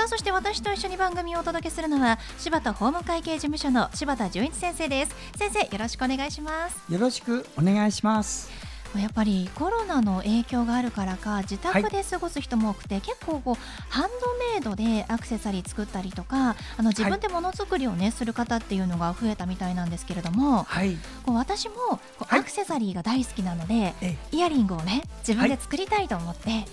[0.00, 5.14] さあそして私と一緒に番組をお届けするのは柴田法務会計事務所の柴田純一先生です。
[5.36, 6.90] 先生よろしくお願いします。
[6.90, 8.50] よろしくお願いします。
[8.96, 14.10] やっぱりコロナの影響があるからか自宅で過ごす人も多くて、はい、結構こうハンド
[14.54, 20.96] メイドでアクセサリー作ったりとかあの自分でものづくりをね、はい、する方っていうのが増えたみたいなんですけれども、はい、
[21.26, 21.74] こう私も
[22.18, 23.92] こうアクセサリーが大好きなので、
[24.32, 26.64] イヤリングをね自分で作りたいと思って、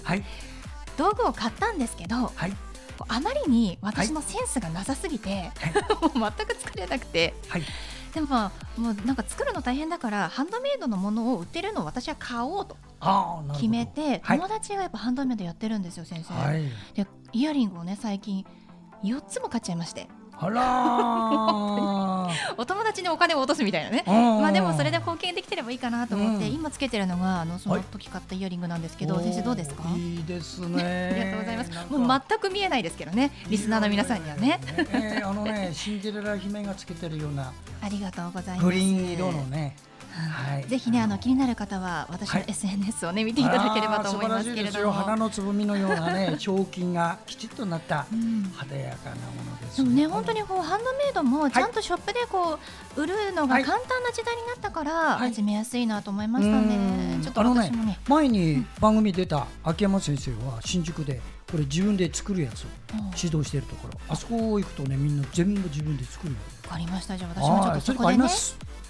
[0.98, 2.32] 道具を買ったんですけど、
[3.08, 5.52] あまりに私のセンスがなさすぎて、
[6.16, 7.34] もう全く作れなくて。
[8.14, 8.28] でも
[8.78, 12.76] もうなんか作るの大変だからハンドメイドのものを売ってるのを私は買おうと
[13.54, 16.64] 決めて、友達がやっぱハンドメイドやってるんですよ先生、はい、
[16.96, 18.44] でイヤリングをね最近
[19.04, 20.08] 4つも買っちゃいまして
[20.40, 24.04] あらお友達にお金を落とすみたいなね。
[24.06, 31.12] まあでもそれで貢献できてればいいかなと思って、うん、今つけてるのがあのその時買ったイヤリングなんですけど、はい、先生どうですかいいですね。
[31.12, 34.60] ありがとうございますもう全く見えないですけどねリスナーの皆さんにはね。
[34.68, 37.52] えー、あのねシンデレラ姫がつけてるような。
[37.82, 38.66] ありがとうございます。
[38.66, 39.62] グリーン色のね。
[39.62, 39.74] はい、
[40.68, 44.92] ぜひねあの気になる方は私の SNS をね、見ていただければと思いますけれども。
[44.92, 48.06] 花のつぼみのようなね 彫金がきちっとなった
[48.56, 52.60] 華やかなものです、ね、でもね本当にこうハンドメイドもちゃんとショップでこ
[52.96, 58.00] う売るのが簡単な時代になったから始めやすいなと思いましたね、ちょっと私もね。
[58.08, 62.68] 前に番組出た秋山先生は新宿でこれ自分で作るやつを
[63.16, 66.36] 指導しているところ、あそこ行くとねみんな全部自分で作る
[66.66, 67.18] わかりました。
[67.18, 68.28] じゃあ私もちょっとそこでね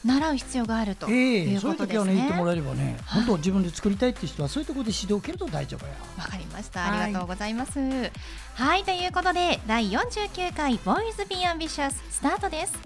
[0.05, 1.53] 習う必要があるということですね。
[1.53, 5.93] えー、そういう時はね言ってもらえればね、本当自分で作りたいっていう人はそういうところで指導を受けると大丈夫や。
[6.17, 7.01] わかりました。
[7.01, 7.79] ありがとうございます。
[7.79, 8.11] はい、
[8.55, 12.77] はいということで第49回ボーイズビーアンビシャススタートです。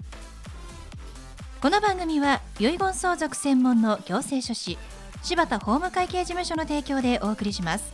[1.60, 4.78] この番組は遺言相続専門の行政書士
[5.22, 7.92] 柴田法務会計事務所の提供でお送りします。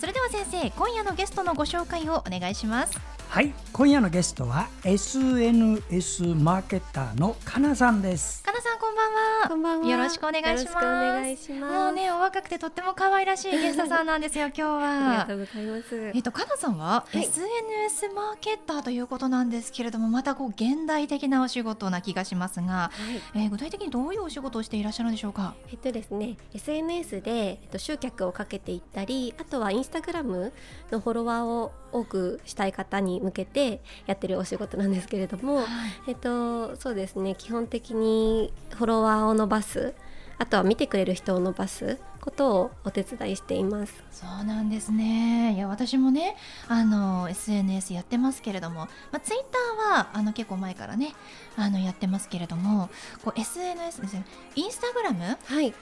[0.00, 3.13] それでは先生今夜のゲストのご紹介をお願いします。
[3.34, 8.44] はい今夜のゲストは SNS マーケッターのかなさんです。
[8.44, 9.33] かなさんこんばんは。
[9.48, 9.86] こんばんは。
[9.88, 10.76] よろしくお願いします。
[10.76, 11.74] お願いします。
[11.74, 15.08] もうねお若くてとっても可愛らしいゲストさんなんですよ今日は。
[15.08, 16.12] ありがとうございます。
[16.14, 22.90] えっとかなさんは、はい、SNS マーケッターということなんですけれどもまたこう現代的なお仕事な気がしますが、は
[23.34, 25.54] い、えー、具体的にどういうお仕事をしていらっしゃるんでしょうか？
[25.70, 30.52] えっとですね SNS で、えっと、集客をかけていったりあとはインスタグラム
[30.90, 35.66] のフォロワーを多くしたい方に向けてやってるお仕事なんですけれども、はい、
[36.08, 39.94] えっとそうですね基本的にフォロワーを伸ばす
[40.38, 44.02] あとは見てくれる人を伸ばすことをお手伝いしています。
[44.10, 45.52] そうなんですね。
[45.54, 46.36] いや私もね
[46.68, 51.12] あの SNS やってますけれども、まあ、ツイッターはあの結構前からね
[51.56, 52.88] あのやってますけれども
[53.24, 54.24] こう SNS ですね。
[54.56, 55.74] インスタグラム、はい、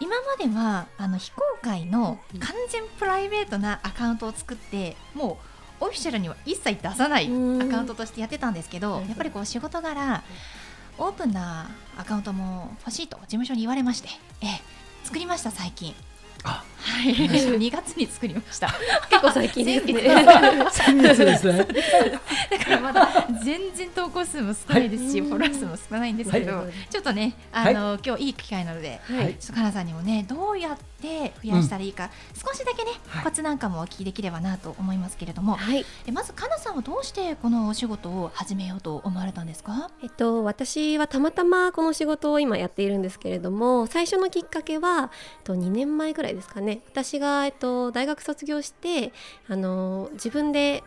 [0.00, 5.38] 今まではあの非公開の完全プライベートなアカウントを作っても
[5.80, 10.22] うオフィシャルには一切出さないアカウントとしてやってたんですけどやっぱりこう仕事柄
[10.98, 14.08] オープンなアカウントも欲しいと事務所に言われまして、
[14.42, 14.48] ええ、
[15.04, 15.94] 作りました最近
[16.44, 16.64] あ。
[16.82, 18.68] はい、 2月に作りました。
[19.08, 20.02] 結構最近ですね。
[20.72, 21.58] 先月ですね。
[22.50, 32.92] だからまだ全然投稿数も少ないですし、フォロワー数も少ないんですけど、ちょっとね、あの、今日いい機会なので、はい、ちょっとかなさんにもね、どうやって増やしたらいいか、少しだけね、
[33.22, 39.90] コツなんかもお聞きできればなと思いますけれども、はい、まずかなさんはどうしてこのお仕事を始めようと思われたんですか？
[40.02, 46.69] えっと私はたまたまこの仕事を今やっているんですけれども、最初のきっかけは、えっと2年前ぐらいですかね。
[46.76, 49.12] 私が、えっと、大学卒業して
[49.48, 50.82] あの自分で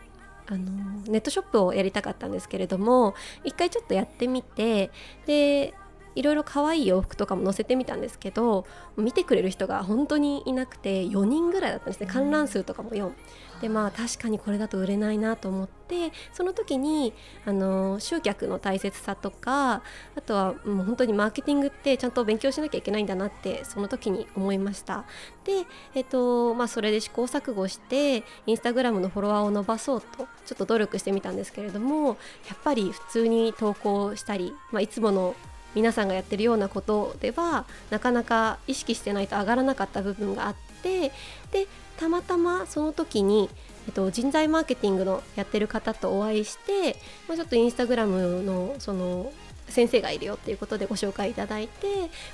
[0.46, 3.14] あのネットショップをやりたかったんですけれども
[3.44, 4.90] 一回ちょっとやってみて
[5.26, 5.74] で
[6.14, 8.66] いろいろ可愛い洋服とかも載せてみたんですけど
[8.96, 12.06] 見てくれる人が本当にいなくて4人ぐらいだったんですね。
[12.06, 13.12] 観覧数とかも4。
[13.60, 17.14] でまあ確かにこれだと売れないなと思ってその時に
[17.46, 19.82] あの集客の大切さとか
[20.16, 25.04] あとはもう本当にマーケティングってちゃんと勉強しなきゃいけないんだなってその時に思いました。
[25.44, 25.64] で、
[25.94, 32.08] えっとまあ、それで試行錯誤してインスタグラムのフォロワーを伸ばそうとちょっと努力してみたんですけれども
[32.48, 35.34] やっぱり普通に投稿したり、まあ、いつもの
[35.74, 41.12] 皆さんがやってるようなことではなかなか意識してないと上がらなかった部分があって
[41.50, 41.66] で
[41.96, 43.48] たまたまその時に
[43.86, 46.96] えっと、人材マーケティングのやってる方とお会いして、
[47.28, 49.30] まあ、ちょっとインスタグラムのその
[49.68, 51.86] 先生がいるよっていうことでご紹介いただいて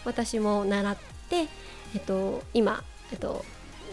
[0.04, 0.96] 私も習っ
[1.28, 1.46] て、
[1.94, 2.82] えっと、今、
[3.12, 3.44] えっと、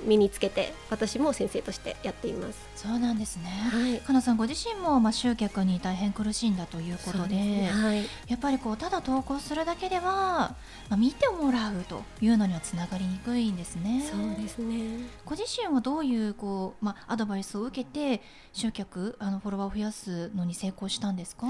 [0.06, 2.68] 身につけて私も先生としてやっています。
[2.76, 7.70] そうなんですね、はい、かなさんご自身もまあ集客に大変苦しんだということで、ね。
[7.72, 10.56] はい、やっぱりこうただ投稿するだけでは、ま
[10.92, 14.04] あ、見てもらうというのにはつながりにくいんですね。
[14.10, 15.08] そうですね。
[15.26, 18.22] ご自身はどういうこう、まあ、アドバイスを受けて
[18.54, 21.48] 集客あのフォロワーを増やすのに成功したんですか？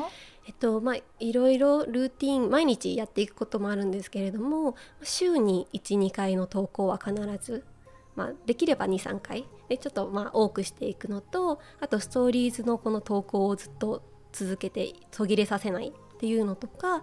[0.47, 7.65] えっとまあ、いろいろルーティン毎日やっていくこともあるんですけれども週に12回の投稿は必ず
[8.17, 9.45] まあ、できれば23回。
[9.69, 17.01] でちょっとまあ多くしていくのとあとストーリーズのこの投稿をずっと続けて途切れさせないっていうのとかあ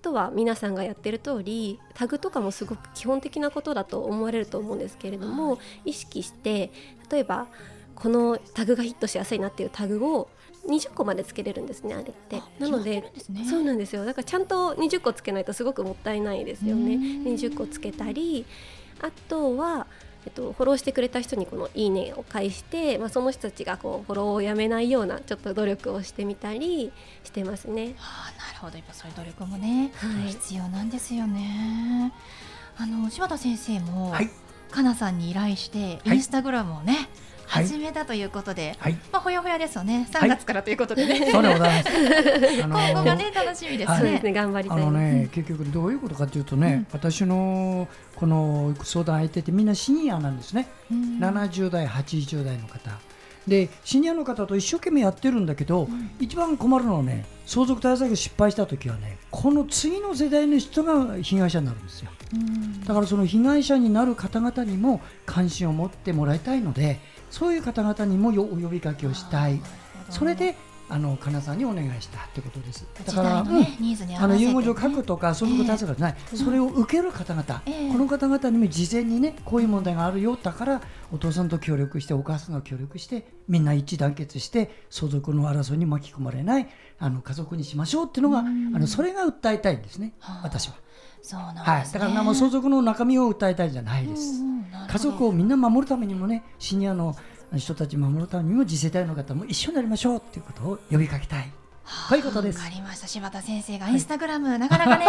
[0.00, 6.70] とは皆さんがやってる通りタグとかもすごく基本的なことだと思われると思うんですけれども、意識して
[7.10, 7.46] 例えば
[7.94, 10.28] このタグがヒットしやすいなっていうタグを
[10.68, 12.42] 20個までつけれるんですねあれって。
[12.58, 14.04] なので、ね、そうなんですよ。
[14.04, 16.96] だからちゃんと20個つけないとすごくもったいないですよね。
[16.96, 18.44] 20個つけたり
[19.00, 19.86] あとは
[20.24, 26.92] えっと、フォローしてくれた人にこの「いいね」を返して、まあ、その人たちがこうフォローをやめないようなちょっと努力をしてみたり
[27.24, 27.94] してますね。
[27.98, 32.12] はあ、なるほどやっぱそういう努力もね、はい、必要なんですよね。
[32.78, 34.30] あの柴田先生も、はい、
[34.70, 37.08] かなさんに依頼してインスタグラムをね、はい
[37.46, 40.08] 始めたということで、はい、まあほやほやですよね。
[40.10, 41.30] 3月からということでね。
[41.30, 41.90] そうでございます。
[42.62, 43.98] 今後がね楽しみですね。
[43.98, 44.82] そうですね頑張りたい。
[44.82, 50.68] あのね結局どういうことかというとね、私のこの相談相手ってみんなシニアなんですね。
[50.90, 52.90] 70代80代の方。
[53.46, 67.00] でシニアの方と一生懸命やってるんだけど、うん、一番困るのはね相続対策失敗した時はねこの次の世代の人が被害者になるんですよ、うん、だからその被害者になる方々にも関心を持ってもらいたいので
[67.32, 69.60] そういう方々にもお呼びかけをしたい。
[70.10, 70.54] それで
[70.88, 72.86] あのかなさんにお願いしたってことです。
[73.06, 86.68] だから、ねうん、あの遺言状書くとか相続対策がない、えー、それを受ける方々、えー、この方々にも事前にねこういう問題があるよだからお父さんと協力してお母さんが協力してみんな一致団結して相続の争いに巻き込まれない
[86.98, 90.12] あの家族にしましょうっていうのがあのそれが訴えたいんですね、
[90.42, 90.74] 私は。
[91.22, 94.42] そうなん、ね、はい、だからもう相続の中身を訴えたいじゃないです。
[94.88, 97.14] 家族をみんな守るためにもねシニアの
[97.58, 101.52] 人たち守るためにも次世代の方も一緒になりましょうということを呼びかけたい。
[102.08, 102.58] ということです。
[102.58, 103.06] わかりました。
[103.06, 105.06] 柴田先生がインスタグラム、はい、なかなかね、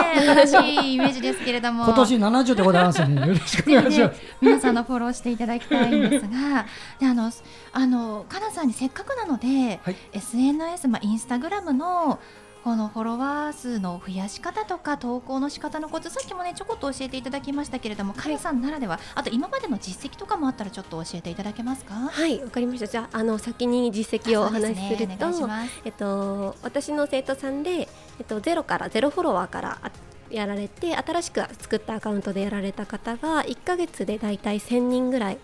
[0.47, 1.85] 新しいイメージですけれども。
[1.85, 3.21] 今年七十でございますね。
[3.21, 4.21] よろしくお願いします。
[4.41, 6.65] 皆さんのフォローしていただきたいんですが、
[6.99, 7.31] であの
[7.71, 12.19] あのかなさんにせっかくなので、はい、SNS まあインスタグラムの
[12.63, 21.94] このフォロワー数の増やし方とか投稿の仕方のコツさっきもねちょこっと教えていただきましたけれども、カリさんならではあと今までの実績とかもあったらちょっと教えていただけますか？
[21.94, 22.88] はいわかりました。
[22.88, 29.92] じゃああの先に実績をお話しすると、ね、えっと私の生徒さんでえっとゼロからゼロフォロワーから
[30.31, 35.38] やられて新しく作ったアカウントでやられた方が1か月でだいたい1000人ぐらい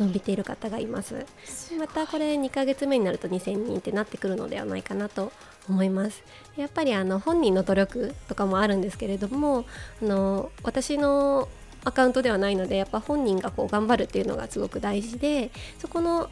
[0.00, 1.26] 伸びている方がいます、
[1.78, 5.30] またこれ2か月目になると2000人ってなってくるのではないかなと
[5.68, 6.22] 思います。
[6.56, 9.64] やっぱりあの本人の努力とかもあるんですけれども
[10.02, 11.48] あの私の
[11.84, 16.30] アカウントではないのでやっぱ本人がこう頑張るっていうのがすごく大事でそこの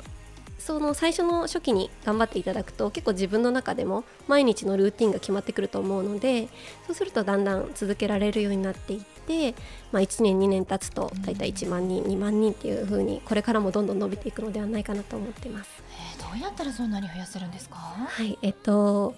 [0.58, 6.48] その最初の初期に頑張っていただくと結構自分の中でも毎日のルーティンが決まってくると思うので
[6.86, 9.54] そうするとだんだん続けられるようになっていって、
[9.92, 15.70] まあ、1年2年経つと大体1万人2万人っていう風にこれからもどんどん伸びていくのではないかなと思ってます。
[16.18, 17.76] えー、どうやったらそんなに増やせるんですか？
[17.76, 19.14] はいえっと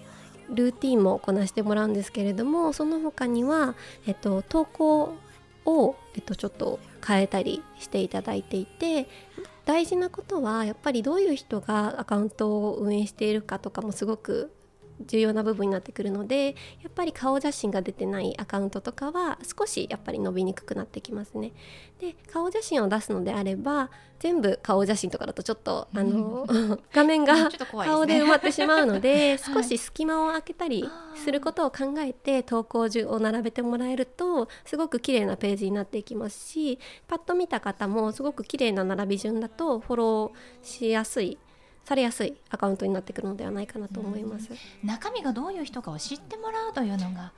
[0.49, 5.15] ルーティンもこなしてもらうんですけれどもその他には、えっと、投稿
[5.65, 9.07] を、えっと、ちょっと変えたりしていただいていて
[9.65, 14.51] 大事なことはやっぱりどういう人がアカウントを運営しているかとかもすごく
[15.05, 16.53] 重要な部分になってくるのでや
[16.89, 21.51] っぱり顔写真が出てないアカウントとかは少しやっぱり伸びにくくなってきますね。
[21.99, 26.47] で顔写真を出すのであれば全部顔写真とかだとちょっとあの、
[26.93, 27.49] 画面が
[27.83, 41.37] 顔で埋まってしまうので 少し隙間を空けたりすることを考えて投稿順を並べてもらえるとすごく綺麗なページになっていきますしパッと見た方もすごく綺麗な並び順だとフォローしやすい
[41.85, 47.33] されやすいアカウントになってくるのではないかなと思います、うん、中身がどういう人かを知ってもらうというのが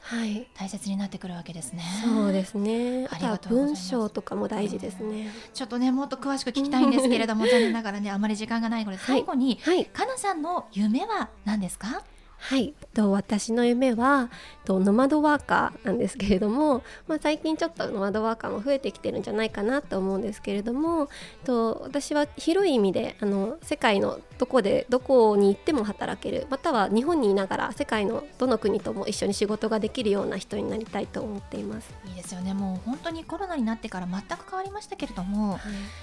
[0.56, 3.08] 大切になってくるわけですね、はい、そうですね。
[3.10, 12.04] あとは文章とかも大事ですね、ちょっとねもっと詳しく聞きたいんですけれども残念ながらねあまり時間がないので最後に、はい、はい、かなさんの夢は何ですか？
[12.48, 12.74] はい。
[12.94, 14.30] と私の夢は
[14.66, 21.10] とノマドワーカーなんですけれども、まあ、最近ちょっとノマドワーカーも増えてきてるんじゃないかなと思うんですけれども
[21.44, 31.94] と私は広い意味であの世界のどこでどこに行っても働けるまたは日本にいながら世界のどの国とも一緒に仕事ができるような人になりたいと思っています。
[32.08, 32.54] いいですよね。
[32.54, 35.62] もう本当にコロナになってから全く変わりましたけれども、はい、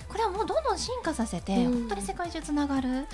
[0.09, 3.07] これはもうどんどん進化させて、うん、本当に世界中つながる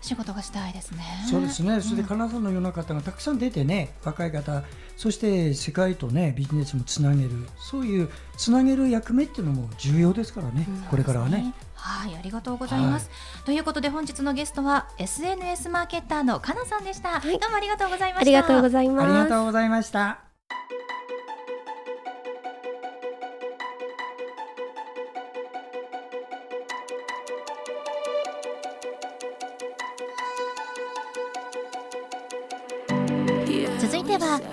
[0.00, 1.02] 仕事がしたいですね。
[1.30, 1.80] そうですね。
[1.80, 4.62] それで金沢のような方がたくさん出てね若い方
[4.96, 11.54] そして世界とねビジネスもつなげるそういうつなげる役目っていうのも重要ですからね、うん、これからはね。
[11.74, 13.10] はい、ありがとうございます。
[13.34, 17.38] はい、ということで本日のゲストは SNS マーケッターのかなさんでした、はい。
[17.38, 18.20] どうもありがとうございました。
[18.22, 19.04] ありがとうございます。
[19.04, 20.25] ありがとうございました。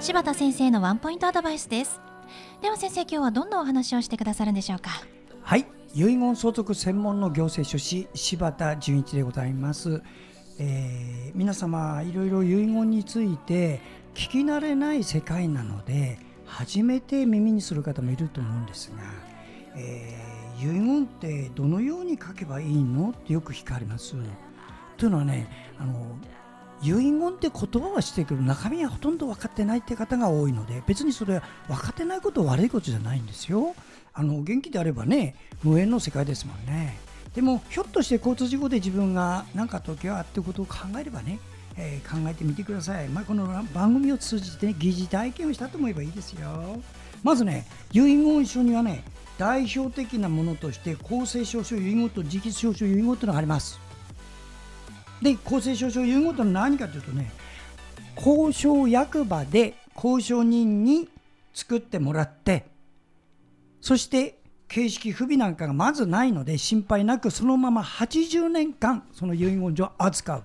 [0.03, 2.01] 柴田先生のワンポイントアドバイスです。
[2.61, 4.89] では先生今日はどんなお話をしてくださるんでしょうか？
[5.43, 5.65] はい。
[5.93, 10.03] 遺言相続専門の行政書士柴田純一でございます、
[10.59, 13.79] えー、皆様いろいろ遺言について
[14.13, 18.97] 聞き慣れない世界なので初めて耳にする方もいると思うんですが、
[19.77, 23.11] えー、遺言ってどのように書けばいいの？
[23.11, 24.15] ってよく聞かれます。
[24.97, 25.47] というのはね
[25.79, 26.17] あの
[26.83, 33.75] 遺言って言葉はしてくる中身はほとんど分かってないって方が多いので別にそれは分かってないこと悪いことじゃないんですよ。
[34.13, 36.97] あの元気であればね無縁の世界ですもんね。
[37.33, 41.39] でもひょっとして交通事故で自分が何か時はってことを考えればね、
[41.75, 46.79] えー、考えてみてください、まあ、この番組を通じて、ね、疑似体験をしたと思えばいいですよ。
[47.23, 49.03] まずね遺言書にはね
[49.39, 53.79] 代表的なものとして公正証書遺言と直筆証書遺言というのがあります。
[55.23, 57.31] で公正証書を言うことは何かというとね
[58.17, 61.07] 交渉役場で交渉人に
[61.53, 62.65] 作ってもらって
[63.81, 70.43] そして形式不備なんかがまずないので心配なくそのまま80年間その遺言状を扱う。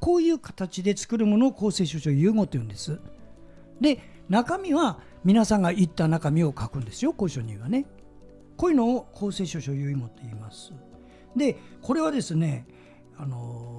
[0.00, 2.98] こういう形で作るものを公正証書遺言というんです。
[3.80, 7.84] で中身は皆さんが言った中身を書くんですよ交渉人はね。
[8.56, 10.72] こういうのを公正証書遺言と言います。
[11.36, 12.66] でこれはですね
[13.18, 13.77] あの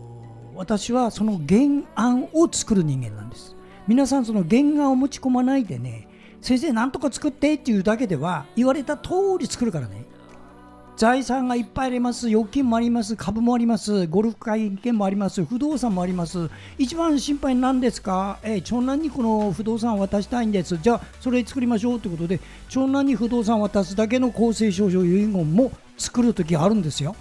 [0.60, 1.62] 私はその原
[1.96, 3.56] 案を作る人間なんです。
[3.88, 6.06] 皆さんその原案を持ち込まないでね
[6.42, 10.04] 先生なんとか作ってっていうだけでは言われた通り作るからね。
[10.98, 12.28] 財産がいっぱいあります。
[12.28, 13.16] 預金もあります。
[13.16, 14.06] 株もあります。
[14.08, 15.46] ゴルフ会券もあります。
[15.46, 16.50] 不動産もあります。
[16.78, 20.76] 一番心配なんですか、えー、長男にこの不動産を渡したいんです。
[20.76, 27.16] じゃあそれ作りましょうということで長男に不動産を渡すだけの公正証書遺言も作る時あるんですよ。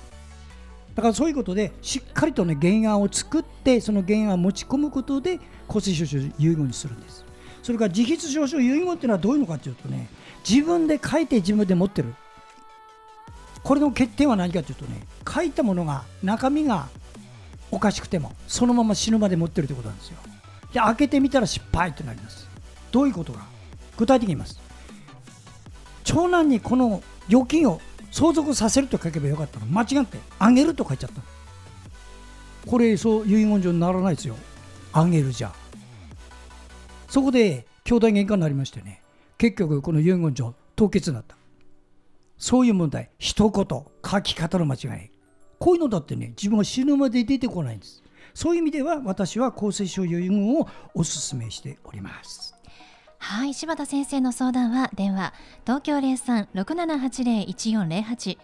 [0.98, 5.38] だからそういうことでしっかりとね原案を作ってその原案を持ち込むことで
[5.68, 7.24] 公正証書遺言にするんです。
[7.62, 10.08] それから自筆証書遺言っていうのはどういうのかというとね
[10.44, 12.12] 自分で書いて自分で持ってる。
[13.62, 16.88] これの欠点は何かというとね書いたものが中身が
[17.70, 20.16] おかしくてもそのまま死ぬまで持ってるということなんですよ。
[20.72, 22.48] で開けてみたら失敗となります。
[22.90, 23.46] どういうことか。
[23.96, 24.60] 具体的に言います。
[26.02, 29.66] 長男にこの預金を相続させると書けばよかったの。
[29.66, 31.20] 間違ってあげると書いちゃった
[32.66, 34.36] これそう遺言状にならないですよ。
[34.92, 35.52] あげるじゃ。
[37.08, 39.02] そこで兄弟喧嘩になりましてね。
[39.38, 41.36] 結局この遺言状凍結になった。
[42.36, 45.10] そういう問題一言書き方の間違い。
[45.58, 48.02] こういうのだってね自分が死ぬまで出てこないんです。
[48.34, 52.54] そういう意味では私は公正証遺言をお勧めしております。
[53.18, 55.32] はい柴田先生の相談は電話
[55.66, 58.38] 東京03-6780-1408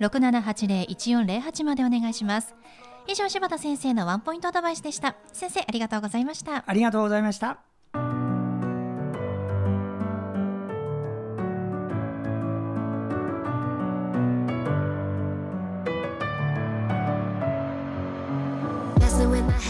[0.00, 2.54] 6780-1408までお願いします。
[3.06, 5.16] 以上柴田先生のワンポイントアドバイスでした。
[5.32, 6.64] 先生ありがとうございました。
[6.66, 7.58] ありがとうございました。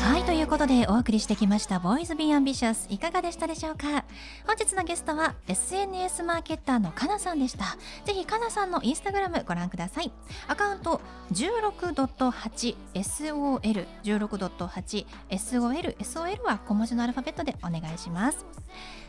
[0.03, 4.00] はいということでお送りしてきました「ボーイズ・ビー・アンビシャス」いかがでしたでしょうか？
[4.47, 7.77] 本日のゲストは SNS マーケッターのかなさんでした。
[8.05, 10.13] ぜひかなさんのインスタグラムご覧ください。
[10.49, 11.01] アカウント
[11.33, 18.45] 16.8SOL 16.8SOL SOL は小文字のアルファベットでお願いします。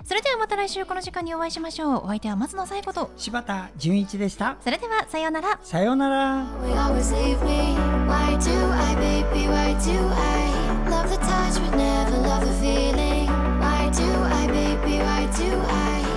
[0.03, 2.05] それではまた来週この時間にお会いしましょう。
[2.05, 3.11] お相手は松野紗友子と。
[3.17, 4.57] 柴田純一でした。
[4.61, 5.59] それではさようなら。
[5.63, 6.45] さようなら
[13.91, 14.99] do I, baby?
[14.99, 16.10] Why do I?